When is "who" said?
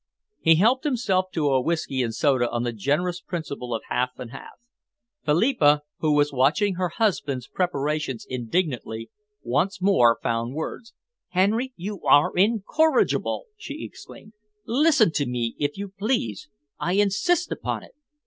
5.99-6.15